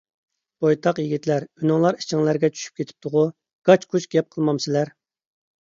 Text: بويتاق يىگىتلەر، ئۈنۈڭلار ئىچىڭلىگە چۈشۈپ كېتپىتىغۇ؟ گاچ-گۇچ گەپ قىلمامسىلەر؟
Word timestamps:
بويتاق 0.63 1.01
يىگىتلەر، 1.01 1.45
ئۈنۈڭلار 1.59 1.99
ئىچىڭلىگە 2.01 2.51
چۈشۈپ 2.55 2.81
كېتپىتىغۇ؟ 2.81 3.23
گاچ-گۇچ 3.71 4.09
گەپ 4.17 4.33
قىلمامسىلەر؟ 4.37 4.95